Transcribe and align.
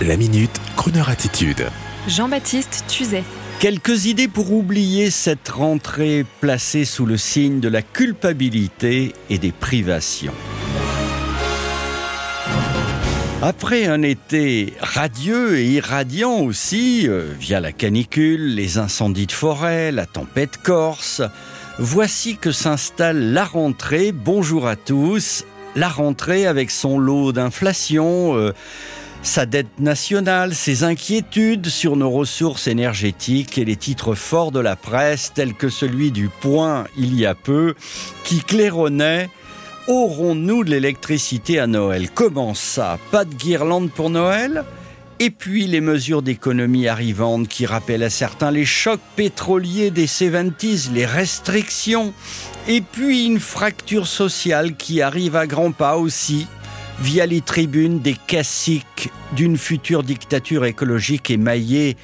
La 0.00 0.16
minute, 0.16 0.50
Kroneur 0.74 1.10
attitude. 1.10 1.66
Jean-Baptiste 2.08 2.84
Tuzet. 2.88 3.22
Quelques 3.60 4.06
idées 4.06 4.26
pour 4.26 4.52
oublier 4.52 5.10
cette 5.10 5.48
rentrée 5.48 6.24
placée 6.40 6.84
sous 6.84 7.06
le 7.06 7.16
signe 7.16 7.60
de 7.60 7.68
la 7.68 7.82
culpabilité 7.82 9.12
et 9.30 9.38
des 9.38 9.52
privations. 9.52 10.32
Après 13.42 13.86
un 13.86 14.02
été 14.02 14.72
radieux 14.80 15.58
et 15.58 15.66
irradiant 15.66 16.40
aussi, 16.40 17.06
euh, 17.06 17.32
via 17.38 17.60
la 17.60 17.70
canicule, 17.70 18.56
les 18.56 18.78
incendies 18.78 19.26
de 19.26 19.32
forêt, 19.32 19.92
la 19.92 20.06
tempête 20.06 20.56
corse, 20.56 21.22
voici 21.78 22.38
que 22.38 22.50
s'installe 22.50 23.32
la 23.32 23.44
rentrée. 23.44 24.10
Bonjour 24.10 24.66
à 24.66 24.74
tous. 24.74 25.44
La 25.76 25.88
rentrée 25.88 26.46
avec 26.46 26.70
son 26.70 26.98
lot 26.98 27.32
d'inflation. 27.32 28.36
Euh, 28.36 28.52
sa 29.22 29.46
dette 29.46 29.78
nationale, 29.78 30.54
ses 30.54 30.82
inquiétudes 30.82 31.68
sur 31.68 31.96
nos 31.96 32.10
ressources 32.10 32.66
énergétiques 32.66 33.56
et 33.56 33.64
les 33.64 33.76
titres 33.76 34.14
forts 34.14 34.50
de 34.50 34.60
la 34.60 34.76
presse 34.76 35.32
tels 35.32 35.54
que 35.54 35.68
celui 35.68 36.10
du 36.10 36.28
Point 36.28 36.84
il 36.98 37.18
y 37.18 37.24
a 37.24 37.34
peu 37.34 37.74
qui 38.24 38.40
claironnait 38.40 39.30
Aurons-nous 39.88 40.62
de 40.62 40.70
l'électricité 40.70 41.58
à 41.58 41.66
Noël? 41.66 42.08
Comment 42.08 42.54
ça? 42.54 42.98
Pas 43.10 43.24
de 43.24 43.34
guirlande 43.34 43.90
pour 43.90 44.10
Noël? 44.10 44.64
Et 45.18 45.30
puis 45.30 45.66
les 45.66 45.80
mesures 45.80 46.22
d'économie 46.22 46.86
arrivantes 46.86 47.48
qui 47.48 47.66
rappellent 47.66 48.04
à 48.04 48.10
certains 48.10 48.50
les 48.50 48.64
chocs 48.64 49.00
pétroliers 49.16 49.90
des 49.90 50.06
70s, 50.06 50.92
les 50.92 51.06
restrictions, 51.06 52.12
et 52.68 52.80
puis 52.80 53.26
une 53.26 53.40
fracture 53.40 54.06
sociale 54.06 54.76
qui 54.76 55.02
arrive 55.02 55.36
à 55.36 55.46
grands 55.46 55.72
pas 55.72 55.96
aussi, 55.96 56.46
via 57.02 57.26
les 57.26 57.40
tribunes 57.40 57.98
des 57.98 58.14
classiques 58.14 59.10
d'une 59.32 59.58
future 59.58 60.04
dictature 60.04 60.64
écologique 60.64 61.30
émaillée 61.30 61.96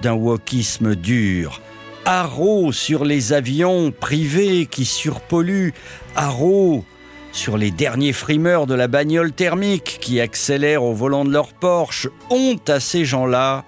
d'un 0.00 0.12
wokisme 0.12 0.94
dur. 0.94 1.60
Haro 2.04 2.70
sur 2.70 3.04
les 3.04 3.32
avions 3.32 3.90
privés 3.90 4.66
qui 4.66 4.84
surpolluent, 4.84 5.74
haro 6.14 6.84
sur 7.32 7.58
les 7.58 7.72
derniers 7.72 8.12
frimeurs 8.12 8.68
de 8.68 8.74
la 8.74 8.86
bagnole 8.86 9.32
thermique 9.32 9.98
qui 10.00 10.20
accélèrent 10.20 10.84
au 10.84 10.94
volant 10.94 11.24
de 11.24 11.32
leur 11.32 11.52
Porsche. 11.52 12.08
Honte 12.30 12.70
à 12.70 12.78
ces 12.78 13.04
gens-là 13.04 13.64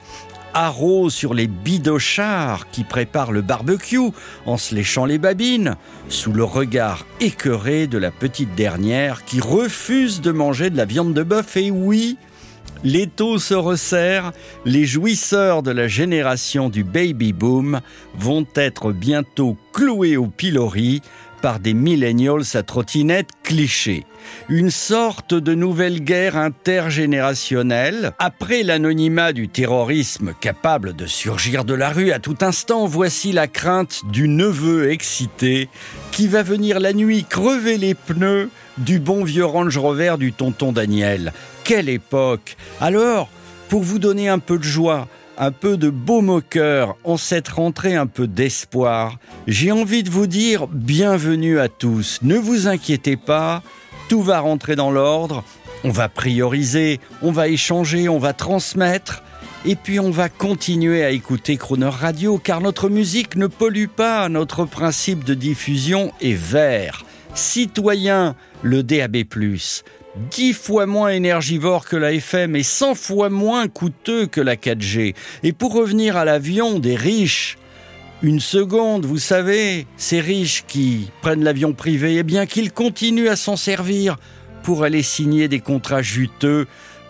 haro 0.56 1.10
sur 1.10 1.34
les 1.34 1.48
bidochards 1.48 2.70
qui 2.70 2.82
préparent 2.82 3.30
le 3.30 3.42
barbecue 3.42 4.10
en 4.46 4.56
se 4.56 4.74
léchant 4.74 5.04
les 5.04 5.18
babines, 5.18 5.76
sous 6.08 6.32
le 6.32 6.44
regard 6.44 7.06
écœuré 7.20 7.86
de 7.86 7.98
la 7.98 8.10
petite 8.10 8.54
dernière 8.54 9.27
qui 9.27 9.38
refuse 9.38 10.22
de 10.22 10.32
manger 10.32 10.70
de 10.70 10.78
la 10.78 10.86
viande 10.86 11.12
de 11.12 11.22
bœuf. 11.22 11.58
Et 11.58 11.70
oui, 11.70 12.16
l'étau 12.84 13.38
se 13.38 13.52
resserre, 13.52 14.32
les 14.64 14.86
jouisseurs 14.86 15.62
de 15.62 15.72
la 15.72 15.88
génération 15.88 16.70
du 16.70 16.84
baby 16.84 17.34
boom 17.34 17.82
vont 18.18 18.46
être 18.54 18.92
bientôt 18.92 19.58
cloués 19.74 20.16
au 20.16 20.27
pilori 20.27 21.02
par 21.41 21.61
des 21.61 21.75
millennials 21.75 22.42
à 22.55 22.62
trottinette 22.62 23.31
clichés. 23.42 24.05
Une 24.48 24.70
sorte 24.70 25.34
de 25.34 25.55
nouvelle 25.55 26.01
guerre 26.01 26.37
intergénérationnelle. 26.37 28.12
Après 28.19 28.62
l'anonymat 28.62 29.33
du 29.33 29.48
terrorisme 29.48 30.34
capable 30.41 30.95
de 30.95 31.07
surgir 31.07 31.64
de 31.64 31.75
la 31.75 31.91
rue 31.91 32.12
à 32.12 32.19
tout 32.19 32.39
instant, 32.41 32.87
voici 32.87 33.33
la 33.33 33.47
crainte 33.47 34.03
du 34.11 34.29
neveu 34.29 34.91
excité 34.91 35.69
qui 36.11 36.29
va 36.29 36.42
venir 36.42 36.81
la 36.81 36.92
nuit 36.92 37.25
crever 37.25 37.79
les 37.79 37.95
pneus 37.95 38.51
du 38.79 38.98
bon 38.98 39.25
vieux 39.25 39.45
Range 39.45 39.77
Rover 39.77 40.17
du 40.19 40.33
tonton 40.33 40.73
Daniel. 40.73 41.33
Quelle 41.64 41.89
époque 41.89 42.57
Alors, 42.81 43.29
pour 43.69 43.83
vous 43.83 43.98
donner 43.98 44.29
un 44.29 44.39
peu 44.39 44.59
de 44.59 44.64
joie, 44.64 45.09
un 45.39 45.51
peu 45.51 45.77
de 45.77 45.91
baume 45.91 46.31
au 46.31 46.41
cœur 46.41 46.97
en 47.05 47.17
cette 47.17 47.48
rentrée 47.48 47.95
un 47.95 48.06
peu 48.06 48.27
d'espoir, 48.27 49.19
j'ai 49.47 49.73
envie 49.73 50.03
de 50.03 50.11
vous 50.11 50.27
dire 50.27 50.67
bienvenue 50.69 51.58
à 51.58 51.69
tous. 51.69 52.20
Ne 52.23 52.36
vous 52.36 52.69
inquiétez 52.69 53.17
pas, 53.17 53.63
tout 54.08 54.23
va 54.23 54.41
rentrer 54.41 54.77
dans 54.77 54.91
l'ordre, 54.91 55.45
on 55.85 55.91
va 55.91 56.08
prioriser, 56.08 57.01
on 57.23 57.33
va 57.33 57.48
échanger, 57.48 58.08
on 58.08 58.19
va 58.19 58.33
transmettre. 58.33 59.23
Et 59.64 59.75
puis 59.75 59.98
on 59.98 60.11
va 60.11 60.29
continuer 60.29 61.05
à 61.05 61.11
écouter 61.11 61.57
Croner 61.57 61.91
Radio 61.91 62.39
car 62.39 62.61
notre 62.61 62.89
musique 62.89 63.35
ne 63.36 63.48
pollue 63.48 63.89
pas, 63.89 64.29
notre 64.29 64.64
principe 64.64 65.25
de 65.25 65.35
diffusion 65.35 66.13
est 66.20 66.39
vert. 66.39 67.05
Citoyen, 67.35 68.36
le 68.63 68.83
DAB+, 68.83 69.25
10 70.30 70.54
fois 70.54 70.86
moins 70.86 71.10
énergivore 71.10 71.84
que 71.84 71.96
la 71.96 72.12
FM 72.12 72.56
et 72.56 72.62
100 72.62 72.94
fois 72.94 73.28
moins 73.28 73.68
coûteux 73.68 74.27
que 74.27 74.40
la 74.40 74.56
4G. 74.56 75.14
Et 75.42 75.52
pour 75.52 75.74
revenir 75.74 76.16
à 76.16 76.24
l'avion 76.24 76.78
des 76.78 76.96
riches, 76.96 77.58
une 78.22 78.40
seconde, 78.40 79.04
vous 79.04 79.18
savez, 79.18 79.86
ces 79.96 80.20
riches 80.20 80.64
qui 80.66 81.10
prennent 81.20 81.44
l'avion 81.44 81.74
privé, 81.74 82.16
eh 82.16 82.22
bien 82.22 82.46
qu'ils 82.46 82.72
continuent 82.72 83.28
à 83.28 83.36
s'en 83.36 83.56
servir 83.56 84.16
pour 84.62 84.84
aller 84.84 85.02
signer 85.02 85.48
des 85.48 85.60
contrats 85.60 86.02
juteux 86.02 86.66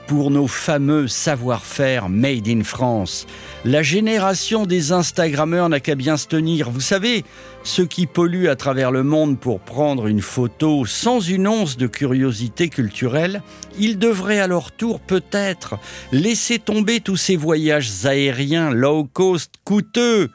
pour 0.06 0.30
nos 0.30 0.46
fameux 0.46 1.08
savoir-faire 1.08 2.08
made 2.08 2.48
in 2.48 2.62
France. 2.62 3.26
La 3.64 3.82
génération 3.82 4.64
des 4.64 4.92
Instagrammeurs 4.92 5.68
n'a 5.68 5.80
qu'à 5.80 5.94
bien 5.94 6.16
se 6.16 6.28
tenir. 6.28 6.70
Vous 6.70 6.80
savez, 6.80 7.24
ceux 7.64 7.86
qui 7.86 8.06
polluent 8.06 8.48
à 8.48 8.56
travers 8.56 8.92
le 8.92 9.02
monde 9.02 9.38
pour 9.38 9.60
prendre 9.60 10.06
une 10.06 10.22
photo 10.22 10.86
sans 10.86 11.20
une 11.20 11.48
once 11.48 11.76
de 11.76 11.86
curiosité 11.86 12.68
culturelle, 12.68 13.42
ils 13.78 13.98
devraient 13.98 14.40
à 14.40 14.46
leur 14.46 14.72
tour 14.72 15.00
peut-être 15.00 15.78
laisser 16.12 16.58
tomber 16.58 17.00
tous 17.00 17.16
ces 17.16 17.36
voyages 17.36 18.06
aériens 18.06 18.70
low 18.70 19.04
cost 19.04 19.54
coûteux. 19.64 20.30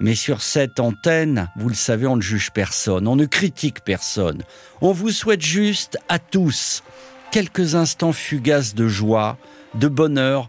Mais 0.00 0.14
sur 0.14 0.42
cette 0.42 0.78
antenne, 0.78 1.48
vous 1.56 1.68
le 1.68 1.74
savez, 1.74 2.06
on 2.06 2.16
ne 2.16 2.22
juge 2.22 2.52
personne, 2.52 3.08
on 3.08 3.16
ne 3.16 3.26
critique 3.26 3.82
personne. 3.84 4.42
On 4.80 4.92
vous 4.92 5.10
souhaite 5.10 5.42
juste 5.42 5.98
à 6.08 6.20
tous 6.20 6.84
quelques 7.30 7.74
instants 7.74 8.12
fugaces 8.12 8.74
de 8.74 8.88
joie, 8.88 9.36
de 9.74 9.88
bonheur, 9.88 10.48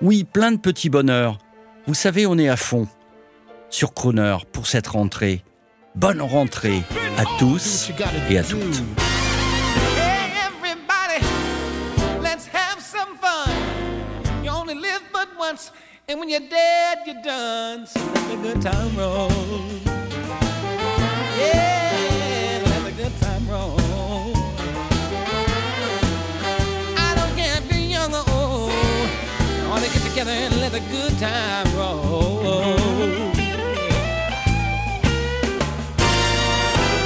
oui, 0.00 0.24
plein 0.24 0.52
de 0.52 0.58
petits 0.58 0.90
bonheurs. 0.90 1.38
Vous 1.86 1.94
savez, 1.94 2.26
on 2.26 2.38
est 2.38 2.48
à 2.48 2.56
fond 2.56 2.86
sur 3.70 3.94
Croner 3.94 4.36
pour 4.52 4.66
cette 4.66 4.86
rentrée. 4.86 5.44
Bonne 5.94 6.22
rentrée 6.22 6.82
à 7.16 7.24
tous 7.38 7.90
et 8.30 8.38
à 8.38 8.42
toutes. 8.44 8.82
And 16.10 16.18
when 16.18 16.30
you're 16.30 16.40
dead, 16.40 16.98
you're 17.04 17.22
done. 17.22 17.86
Let 17.96 18.30
the 18.30 18.36
good 18.42 18.62
time 18.62 18.96
roll. 18.96 19.28
Together 30.28 30.44
and 30.44 30.60
let 30.60 30.72
the 30.72 30.80
good 30.90 31.18
time 31.18 31.66
roll. 31.76 33.32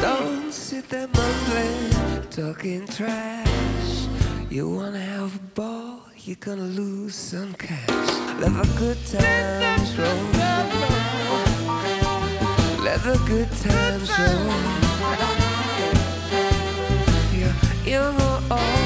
Don't 0.01 0.53
sit 0.53 0.89
there 0.89 1.09
mumbling, 1.09 2.23
talking 2.31 2.87
trash. 2.87 4.07
You 4.51 4.69
wanna 4.69 5.01
have 5.01 5.35
a 5.37 5.45
ball, 5.55 6.01
you're 6.25 6.37
gonna 6.37 6.63
lose 6.63 7.15
some 7.15 7.55
cash. 7.55 8.11
Let 8.41 8.53
the 8.53 8.69
good 8.79 8.99
times 9.07 9.99
roll. 9.99 10.25
Let 12.85 13.03
the 13.05 13.19
good 13.27 13.51
times 13.63 14.09
roll. 14.19 14.51
Yeah, 17.39 17.55
you 17.85 17.99
know 17.99 18.41
all. 18.51 18.82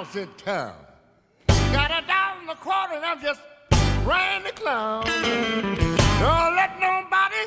In 0.00 0.28
town. 0.38 0.74
Got 1.46 1.90
a 1.90 2.06
dollar 2.06 2.40
and 2.40 2.50
a 2.50 2.54
quarter 2.54 2.94
and 2.94 3.04
I'm 3.04 3.20
just 3.20 3.40
ran 4.06 4.42
the 4.44 4.50
clown. 4.52 5.04
Don't 5.04 6.56
let 6.56 6.80
nobody 6.80 7.42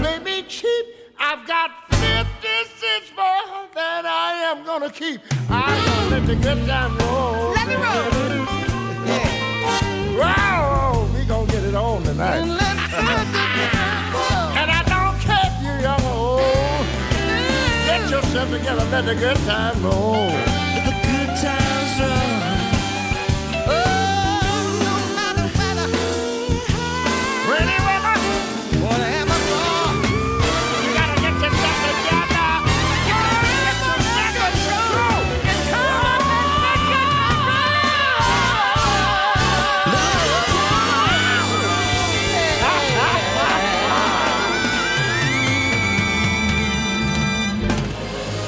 play 0.00 0.18
me 0.24 0.42
cheap. 0.48 0.86
I've 1.18 1.46
got 1.46 1.70
50 1.90 2.36
gonna 4.78 4.90
keep. 4.90 5.20
I'm 5.48 5.84
gonna 5.86 6.10
let 6.10 6.26
the 6.26 6.34
good 6.34 6.66
time 6.66 6.98
roll. 6.98 7.52
Let 7.52 7.68
me 7.68 7.74
roll. 7.76 8.10
Yeah. 9.06 10.18
Wow, 10.18 11.08
we 11.14 11.24
gonna 11.24 11.46
get 11.50 11.64
it 11.64 11.74
on 11.74 12.02
tonight. 12.02 12.42
and 14.58 14.70
I 14.70 14.82
don't 14.86 15.18
care 15.20 15.46
if 15.46 15.62
you're 15.62 15.80
young 15.80 16.02
or 16.02 16.40
old. 16.40 16.86
Get 17.86 18.10
yourself 18.10 18.50
together, 18.50 18.84
let 18.90 19.04
the 19.06 19.14
good 19.14 19.36
time 19.46 19.82
roll. 19.82 20.65